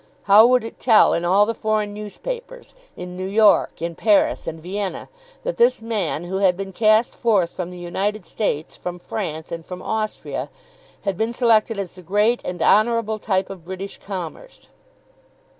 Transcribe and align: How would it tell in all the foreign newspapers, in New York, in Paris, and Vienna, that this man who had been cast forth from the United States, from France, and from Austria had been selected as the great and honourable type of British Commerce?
How 0.23 0.47
would 0.47 0.63
it 0.63 0.79
tell 0.79 1.13
in 1.13 1.23
all 1.25 1.45
the 1.45 1.53
foreign 1.53 1.93
newspapers, 1.93 2.73
in 2.97 3.15
New 3.15 3.27
York, 3.27 3.83
in 3.83 3.93
Paris, 3.93 4.47
and 4.47 4.59
Vienna, 4.59 5.09
that 5.43 5.57
this 5.57 5.79
man 5.79 6.23
who 6.23 6.37
had 6.39 6.57
been 6.57 6.73
cast 6.73 7.13
forth 7.13 7.53
from 7.53 7.69
the 7.69 7.77
United 7.77 8.25
States, 8.25 8.75
from 8.75 8.97
France, 8.97 9.51
and 9.51 9.63
from 9.63 9.83
Austria 9.83 10.49
had 11.03 11.17
been 11.19 11.33
selected 11.33 11.77
as 11.77 11.91
the 11.91 12.01
great 12.01 12.41
and 12.43 12.63
honourable 12.63 13.19
type 13.19 13.51
of 13.51 13.63
British 13.63 13.99
Commerce? 13.99 14.69